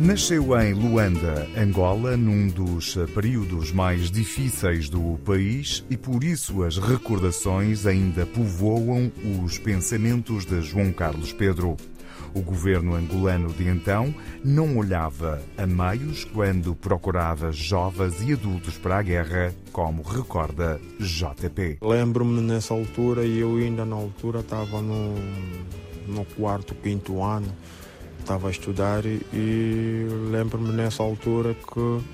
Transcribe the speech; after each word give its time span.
Nasceu 0.00 0.56
em 0.60 0.74
Luanda, 0.74 1.48
Angola, 1.56 2.16
num 2.16 2.46
dos 2.46 2.94
períodos 3.12 3.72
mais 3.72 4.12
difíceis 4.12 4.88
do 4.88 5.18
país 5.24 5.84
e 5.90 5.96
por 5.96 6.22
isso 6.22 6.62
as 6.62 6.78
recordações 6.78 7.84
ainda 7.84 8.24
povoam 8.24 9.10
os 9.42 9.58
pensamentos 9.58 10.44
de 10.44 10.62
João 10.62 10.92
Carlos 10.92 11.32
Pedro. 11.32 11.76
O 12.32 12.40
governo 12.40 12.94
angolano 12.94 13.52
de 13.52 13.66
então 13.66 14.14
não 14.44 14.78
olhava 14.78 15.42
a 15.56 15.66
meios 15.66 16.22
quando 16.22 16.76
procurava 16.76 17.50
jovens 17.50 18.22
e 18.22 18.34
adultos 18.34 18.78
para 18.78 18.98
a 18.98 19.02
guerra, 19.02 19.52
como 19.72 20.02
recorda 20.02 20.80
JP. 21.00 21.78
Lembro-me 21.82 22.40
nessa 22.40 22.72
altura 22.72 23.24
e 23.24 23.40
eu 23.40 23.56
ainda 23.56 23.84
na 23.84 23.96
altura 23.96 24.40
estava 24.40 24.80
no, 24.80 25.16
no 26.06 26.24
quarto, 26.36 26.72
quinto 26.76 27.20
ano 27.20 27.52
estava 28.28 28.48
a 28.48 28.50
estudar 28.50 29.06
e 29.06 30.06
lembro-me 30.30 30.70
nessa 30.72 31.02
altura 31.02 31.54
que 31.54 32.04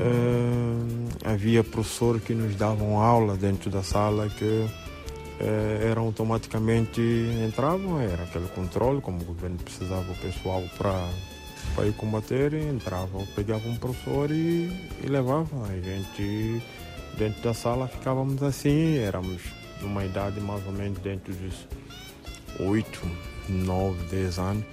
eh, 0.00 1.24
havia 1.24 1.62
professores 1.62 2.20
que 2.24 2.34
nos 2.34 2.56
davam 2.56 2.98
aula 2.98 3.36
dentro 3.36 3.70
da 3.70 3.80
sala 3.80 4.28
que 4.28 4.66
eh, 5.38 5.88
eram 5.88 6.06
automaticamente 6.06 7.00
entravam, 7.46 8.00
era 8.00 8.24
aquele 8.24 8.48
controle, 8.48 9.00
como 9.00 9.22
o 9.22 9.24
governo 9.24 9.56
precisava 9.58 10.10
o 10.10 10.16
pessoal 10.16 10.64
para 10.76 11.08
para 11.76 11.86
ir 11.86 11.92
combater, 11.92 12.52
entrava, 12.54 13.24
pegava 13.36 13.68
um 13.68 13.76
professor 13.76 14.32
e, 14.32 14.68
e. 15.04 15.16
A 15.16 15.80
gente 15.80 16.60
dentro 17.16 17.40
da 17.42 17.54
sala 17.54 17.86
ficávamos 17.86 18.42
assim, 18.42 18.98
éramos 18.98 19.42
numa 19.80 20.04
idade 20.04 20.40
mais 20.40 20.66
ou 20.66 20.72
menos 20.72 20.98
dentro 20.98 21.32
dos 21.32 21.68
8, 22.58 23.00
9, 23.48 24.04
10 24.10 24.38
anos. 24.40 24.64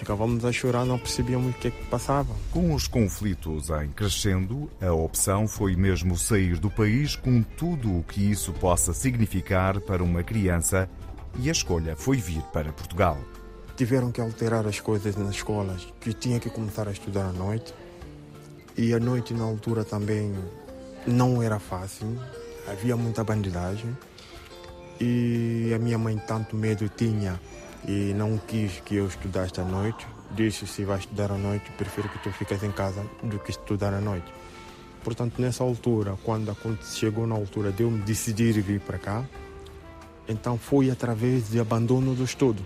Ficávamos 0.00 0.46
a 0.46 0.50
chorar, 0.50 0.86
não 0.86 0.98
percebíamos 0.98 1.54
o 1.54 1.58
que, 1.58 1.68
é 1.68 1.70
que 1.70 1.84
passava. 1.84 2.34
Com 2.50 2.72
os 2.72 2.88
conflitos 2.88 3.68
em 3.68 3.88
crescendo, 3.88 4.70
a 4.80 4.90
opção 4.90 5.46
foi 5.46 5.76
mesmo 5.76 6.16
sair 6.16 6.58
do 6.58 6.70
país 6.70 7.14
com 7.14 7.42
tudo 7.42 7.98
o 7.98 8.02
que 8.02 8.30
isso 8.30 8.50
possa 8.54 8.94
significar 8.94 9.78
para 9.78 10.02
uma 10.02 10.22
criança 10.22 10.88
e 11.38 11.50
a 11.50 11.52
escolha 11.52 11.94
foi 11.96 12.16
vir 12.16 12.40
para 12.44 12.72
Portugal. 12.72 13.18
Tiveram 13.76 14.10
que 14.10 14.22
alterar 14.22 14.66
as 14.66 14.80
coisas 14.80 15.16
nas 15.16 15.34
escolas, 15.34 15.86
que 16.00 16.14
tinha 16.14 16.40
que 16.40 16.48
começar 16.48 16.88
a 16.88 16.92
estudar 16.92 17.26
à 17.26 17.32
noite. 17.32 17.74
E 18.78 18.94
a 18.94 18.98
noite, 18.98 19.34
na 19.34 19.44
altura, 19.44 19.84
também 19.84 20.34
não 21.06 21.42
era 21.42 21.58
fácil, 21.58 22.18
havia 22.66 22.96
muita 22.96 23.22
bandidagem. 23.22 23.94
E 24.98 25.72
a 25.74 25.78
minha 25.78 25.98
mãe 25.98 26.16
tanto 26.26 26.56
medo 26.56 26.88
tinha 26.88 27.38
e 27.86 28.12
não 28.14 28.38
quis 28.38 28.80
que 28.80 28.96
eu 28.96 29.06
estudasse 29.06 29.60
à 29.60 29.64
noite. 29.64 30.06
Disse: 30.30 30.66
se 30.66 30.84
vai 30.84 30.98
estudar 30.98 31.32
à 31.32 31.38
noite, 31.38 31.70
prefiro 31.76 32.08
que 32.08 32.18
tu 32.18 32.30
fiques 32.32 32.62
em 32.62 32.70
casa 32.70 33.04
do 33.22 33.38
que 33.38 33.50
estudar 33.50 33.92
à 33.92 34.00
noite. 34.00 34.32
Portanto, 35.02 35.40
nessa 35.40 35.64
altura, 35.64 36.16
quando 36.24 36.54
chegou 36.82 37.26
na 37.26 37.34
altura 37.34 37.72
de 37.72 37.82
eu 37.82 37.90
decidir 37.90 38.60
vir 38.60 38.80
para 38.80 38.98
cá, 38.98 39.24
então 40.28 40.58
foi 40.58 40.90
através 40.90 41.48
de 41.50 41.58
abandono 41.58 42.14
do 42.14 42.22
estudo. 42.22 42.64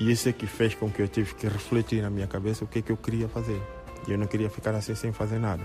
E 0.00 0.10
isso 0.10 0.28
é 0.28 0.32
que 0.32 0.46
fez 0.46 0.74
com 0.74 0.90
que 0.90 1.02
eu 1.02 1.08
tive 1.08 1.34
que 1.34 1.46
refletir 1.46 2.02
na 2.02 2.10
minha 2.10 2.26
cabeça 2.26 2.64
o 2.64 2.66
que 2.66 2.78
é 2.78 2.82
que 2.82 2.90
eu 2.90 2.96
queria 2.96 3.28
fazer. 3.28 3.60
E 4.08 4.12
eu 4.12 4.18
não 4.18 4.26
queria 4.26 4.50
ficar 4.50 4.74
assim 4.74 4.94
sem 4.94 5.12
fazer 5.12 5.38
nada. 5.38 5.62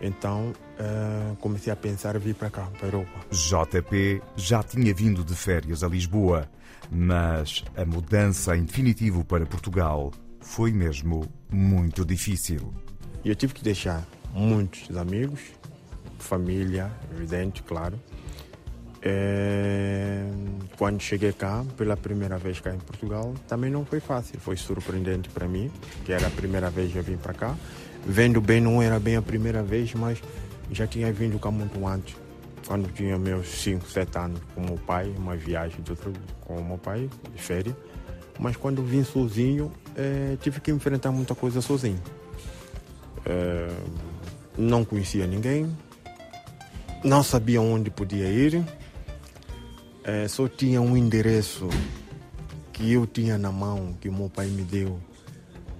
Então 0.00 0.52
uh, 0.78 1.36
comecei 1.36 1.72
a 1.72 1.76
pensar 1.76 2.18
vir 2.18 2.34
para 2.34 2.50
cá, 2.50 2.62
para 2.78 2.86
a 2.86 2.88
Europa. 2.88 3.20
JP 3.30 4.22
já 4.36 4.62
tinha 4.62 4.94
vindo 4.94 5.24
de 5.24 5.34
férias 5.34 5.82
a 5.82 5.88
Lisboa, 5.88 6.48
mas 6.90 7.64
a 7.76 7.84
mudança 7.84 8.56
em 8.56 8.64
definitivo 8.64 9.24
para 9.24 9.46
Portugal 9.46 10.12
foi 10.40 10.72
mesmo 10.72 11.28
muito 11.50 12.04
difícil. 12.04 12.72
Eu 13.24 13.34
tive 13.34 13.54
que 13.54 13.64
deixar 13.64 14.06
muitos 14.32 14.96
amigos, 14.96 15.40
família, 16.18 16.90
evidente, 17.12 17.62
claro. 17.62 17.98
É... 19.08 20.24
Quando 20.76 21.00
cheguei 21.00 21.32
cá, 21.32 21.64
pela 21.76 21.96
primeira 21.96 22.36
vez 22.36 22.58
cá 22.58 22.74
em 22.74 22.78
Portugal, 22.78 23.32
também 23.46 23.70
não 23.70 23.84
foi 23.84 24.00
fácil. 24.00 24.38
Foi 24.40 24.56
surpreendente 24.56 25.28
para 25.28 25.46
mim, 25.46 25.70
que 26.04 26.12
era 26.12 26.26
a 26.26 26.30
primeira 26.30 26.68
vez 26.70 26.92
que 26.92 26.98
eu 26.98 27.04
vim 27.04 27.16
para 27.16 27.32
cá. 27.32 27.56
Vendo 28.04 28.40
bem, 28.40 28.60
não 28.60 28.82
era 28.82 28.98
bem 28.98 29.14
a 29.14 29.22
primeira 29.22 29.62
vez, 29.62 29.94
mas 29.94 30.20
já 30.72 30.86
tinha 30.88 31.12
vindo 31.12 31.38
cá 31.38 31.52
muito 31.52 31.86
antes. 31.86 32.16
Quando 32.66 32.92
tinha 32.92 33.16
meus 33.16 33.46
5, 33.62 33.88
7 33.88 34.18
anos 34.18 34.40
com 34.54 34.60
meu 34.60 34.76
pai, 34.76 35.14
uma 35.16 35.36
viagem 35.36 35.80
de 35.82 35.92
outro, 35.92 36.12
com 36.40 36.60
meu 36.62 36.76
pai, 36.76 37.08
de 37.32 37.40
férias. 37.40 37.76
Mas 38.38 38.56
quando 38.56 38.82
vim 38.82 39.04
sozinho, 39.04 39.72
é, 39.94 40.36
tive 40.40 40.60
que 40.60 40.72
enfrentar 40.72 41.12
muita 41.12 41.34
coisa 41.34 41.62
sozinho. 41.62 42.02
É, 43.24 43.68
não 44.58 44.84
conhecia 44.84 45.26
ninguém, 45.26 45.74
não 47.04 47.22
sabia 47.22 47.60
onde 47.60 47.88
podia 47.88 48.28
ir, 48.28 48.64
é, 50.06 50.28
só 50.28 50.46
tinha 50.46 50.80
um 50.80 50.96
endereço 50.96 51.68
que 52.72 52.92
eu 52.92 53.06
tinha 53.08 53.36
na 53.36 53.50
mão, 53.50 53.92
que 54.00 54.08
o 54.08 54.12
meu 54.12 54.30
pai 54.30 54.46
me 54.46 54.62
deu. 54.62 55.00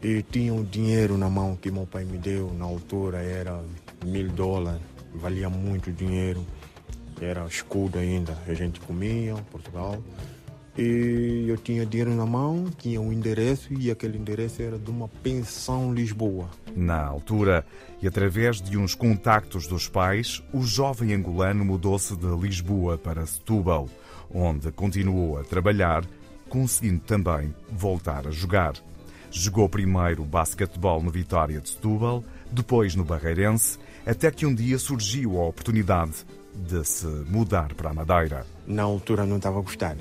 E 0.03 0.21
tinha 0.21 0.53
um 0.53 0.65
dinheiro 0.65 1.17
na 1.17 1.31
mão 1.31 1.55
que 1.55 1.71
meu 1.71 1.87
pai 1.87 2.05
me 2.05 2.19
deu, 2.19 2.53
na 2.53 2.65
altura 2.65 3.19
era 3.19 3.63
mil 4.05 4.29
dólares, 4.29 4.83
valia 5.15 5.49
muito 5.49 5.93
dinheiro, 5.93 6.45
era 7.21 7.47
escudo 7.47 7.99
ainda, 7.99 8.37
a 8.49 8.53
gente 8.53 8.81
comia 8.81 9.35
Portugal. 9.51 10.03
E 10.79 11.47
eu 11.49 11.57
tinha 11.57 11.87
dinheiro 11.87 12.15
na 12.15 12.27
mão, 12.27 12.67
tinha 12.77 13.01
um 13.01 13.11
endereço 13.11 13.73
e 13.73 13.91
aquele 13.91 14.19
endereço 14.19 14.61
era 14.61 14.79
de 14.79 14.91
uma 14.91 15.09
pensão 15.09 15.95
Lisboa. 15.95 16.51
Na 16.75 17.03
altura, 17.03 17.65
e 18.03 18.07
através 18.07 18.61
de 18.61 18.77
uns 18.77 18.95
contactos 18.95 19.67
dos 19.67 19.89
pais, 19.89 20.43
o 20.53 20.63
jovem 20.63 21.15
angolano 21.15 21.65
mudou-se 21.65 22.15
de 22.15 22.27
Lisboa 22.27 22.99
para 22.99 23.25
Setúbal, 23.25 23.89
onde 24.31 24.71
continuou 24.71 25.39
a 25.39 25.45
trabalhar, 25.45 26.05
conseguindo 26.49 27.01
também 27.01 27.55
voltar 27.73 28.27
a 28.27 28.31
jogar. 28.31 28.75
Jogou 29.31 29.69
primeiro 29.71 30.25
basquetebol 30.25 31.03
no 31.03 31.11
Vitória 31.11 31.59
de 31.59 31.71
Setúbal, 31.71 32.23
depois 32.53 32.95
no 32.95 33.05
Barreirense, 33.05 33.79
até 34.05 34.31
que 34.31 34.45
um 34.45 34.55
dia 34.55 34.79
surgiu 34.79 35.41
a 35.41 35.47
oportunidade 35.47 36.25
de 36.55 36.85
se 36.85 37.07
mudar 37.07 37.75
para 37.75 37.91
a 37.91 37.95
Madeira. 37.95 38.47
Na 38.67 38.83
altura 38.83 39.25
não 39.25 39.37
estava 39.37 39.59
a 39.59 39.63
gostar, 39.63 39.97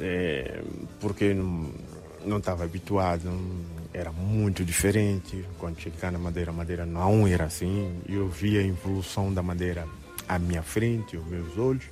é, 0.00 0.62
porque 1.00 1.34
não 1.34 2.38
estava 2.38 2.64
habituado, 2.64 3.30
era 3.92 4.12
muito 4.12 4.64
diferente. 4.64 5.44
Quando 5.58 5.78
cheguei 5.80 6.10
na 6.10 6.18
Madeira, 6.18 6.50
a 6.50 6.54
Madeira 6.54 6.86
não 6.86 7.26
era 7.26 7.44
assim. 7.44 8.00
Eu 8.08 8.28
via 8.28 8.60
a 8.60 8.64
evolução 8.64 9.32
da 9.32 9.42
Madeira 9.42 9.86
à 10.28 10.38
minha 10.38 10.62
frente, 10.62 11.16
aos 11.16 11.26
meus 11.26 11.56
olhos. 11.56 11.84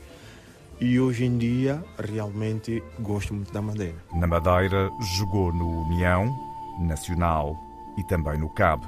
E 0.79 1.01
hoje 1.01 1.25
em 1.25 1.39
dia, 1.39 1.83
realmente 1.99 2.83
gosto 3.01 3.33
muito 3.33 3.51
da 3.53 3.63
Madeira. 3.63 3.97
Na 4.15 4.27
Madeira, 4.27 4.91
jogou 5.17 5.53
no 5.53 5.87
União, 5.87 6.39
Nacional 6.79 7.57
e 7.97 8.05
também 8.05 8.39
no 8.39 8.51
CAB. 8.51 8.85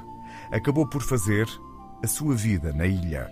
Acabou 0.51 0.87
por 0.87 1.01
fazer 1.01 1.47
a 2.03 2.07
sua 2.07 2.35
vida 2.35 2.71
na 2.71 2.85
ilha. 2.85 3.31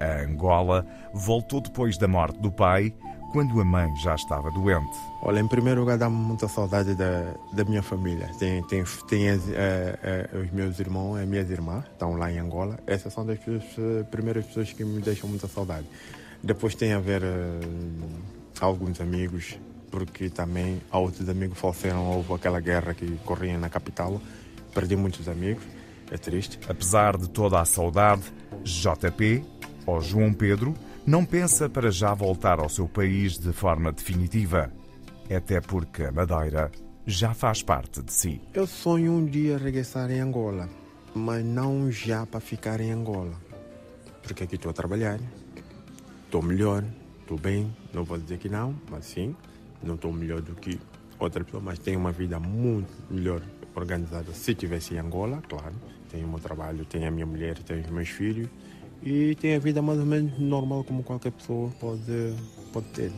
A 0.00 0.22
Angola 0.22 0.86
voltou 1.12 1.60
depois 1.60 1.98
da 1.98 2.08
morte 2.08 2.38
do 2.38 2.50
pai, 2.50 2.94
quando 3.32 3.60
a 3.60 3.64
mãe 3.64 3.94
já 3.96 4.14
estava 4.14 4.50
doente. 4.50 4.96
Olha, 5.22 5.40
em 5.40 5.46
primeiro 5.46 5.80
lugar, 5.80 5.98
dá-me 5.98 6.16
muita 6.16 6.48
saudade 6.48 6.94
da, 6.94 7.34
da 7.52 7.64
minha 7.64 7.82
família. 7.82 8.30
Tem, 8.38 8.62
tem, 8.64 8.84
tem 9.06 9.28
é, 9.28 9.38
é, 9.54 10.30
os 10.38 10.50
meus 10.50 10.78
irmãos, 10.78 11.16
as 11.16 11.28
minhas 11.28 11.50
irmãs, 11.50 11.84
estão 11.92 12.16
lá 12.16 12.32
em 12.32 12.38
Angola. 12.38 12.78
Essas 12.86 13.12
são 13.12 13.26
as 13.28 13.38
primeiras 14.10 14.46
pessoas 14.46 14.72
que 14.72 14.84
me 14.84 15.00
deixam 15.00 15.28
muita 15.28 15.46
saudade. 15.46 15.86
Depois 16.42 16.74
tem 16.74 16.92
a 16.92 17.00
ver 17.00 17.22
uh, 17.22 18.08
alguns 18.60 19.00
amigos, 19.00 19.58
porque 19.90 20.30
também 20.30 20.80
outros 20.90 21.28
amigos 21.28 21.58
faleceram. 21.58 22.06
Houve 22.10 22.32
aquela 22.34 22.60
guerra 22.60 22.94
que 22.94 23.18
corria 23.24 23.58
na 23.58 23.68
capital. 23.68 24.20
Perdi 24.72 24.96
muitos 24.96 25.28
amigos. 25.28 25.64
É 26.10 26.16
triste. 26.16 26.58
Apesar 26.68 27.18
de 27.18 27.28
toda 27.28 27.60
a 27.60 27.64
saudade, 27.64 28.22
JP, 28.64 29.44
ou 29.84 30.00
João 30.00 30.32
Pedro, 30.32 30.74
não 31.08 31.24
pensa 31.24 31.70
para 31.70 31.90
já 31.90 32.12
voltar 32.12 32.60
ao 32.60 32.68
seu 32.68 32.86
país 32.86 33.38
de 33.38 33.50
forma 33.50 33.90
definitiva. 33.90 34.70
Até 35.34 35.58
porque 35.58 36.02
a 36.02 36.12
Madeira 36.12 36.70
já 37.06 37.32
faz 37.32 37.62
parte 37.62 38.02
de 38.02 38.12
si. 38.12 38.42
Eu 38.52 38.66
sonho 38.66 39.12
um 39.12 39.24
dia 39.24 39.56
regressar 39.56 40.10
em 40.10 40.20
Angola, 40.20 40.68
mas 41.14 41.42
não 41.42 41.90
já 41.90 42.26
para 42.26 42.40
ficar 42.40 42.78
em 42.82 42.90
Angola. 42.90 43.40
Porque 44.22 44.44
aqui 44.44 44.56
estou 44.56 44.68
a 44.68 44.74
trabalhar, 44.74 45.18
estou 46.26 46.42
melhor, 46.42 46.84
estou 47.22 47.38
bem, 47.38 47.74
não 47.90 48.04
vou 48.04 48.18
dizer 48.18 48.36
que 48.36 48.50
não, 48.50 48.78
mas 48.90 49.06
sim, 49.06 49.34
não 49.82 49.94
estou 49.94 50.12
melhor 50.12 50.42
do 50.42 50.54
que 50.56 50.78
outra 51.18 51.42
pessoa, 51.42 51.62
mas 51.62 51.78
tenho 51.78 51.98
uma 51.98 52.12
vida 52.12 52.38
muito 52.38 52.92
melhor 53.10 53.40
organizada. 53.74 54.30
Se 54.34 54.54
tivesse 54.54 54.92
em 54.92 54.98
Angola, 54.98 55.42
claro, 55.48 55.74
tenho 56.10 56.26
o 56.26 56.28
meu 56.28 56.38
trabalho, 56.38 56.84
tenho 56.84 57.08
a 57.08 57.10
minha 57.10 57.24
mulher, 57.24 57.58
tenho 57.60 57.80
os 57.80 57.90
meus 57.90 58.10
filhos 58.10 58.50
e 59.02 59.34
tenho 59.36 59.56
a 59.56 59.60
vida 59.60 59.80
mais 59.82 59.98
ou 59.98 60.06
menos 60.06 60.38
normal 60.38 60.84
como 60.84 61.02
qualquer 61.02 61.32
pessoa 61.32 61.70
pode, 61.78 62.34
pode 62.72 62.86
ter. 62.88 63.12